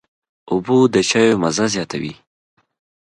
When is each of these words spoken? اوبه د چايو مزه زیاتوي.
اوبه 0.51 0.75
د 0.93 0.95
چايو 1.09 1.41
مزه 1.43 1.65
زیاتوي. 1.73 2.13